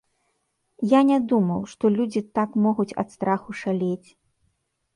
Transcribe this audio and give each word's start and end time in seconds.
Я 0.93 1.01
не 1.09 1.19
думаў, 1.33 1.61
што 1.75 1.91
людзі 1.97 2.21
так 2.41 2.57
могуць 2.65 2.97
ад 3.05 3.15
страху 3.15 3.49
шалець. 3.63 4.09